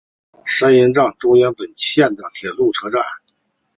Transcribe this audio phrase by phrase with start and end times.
[0.47, 3.03] 三鹰站中央本线的铁路车站。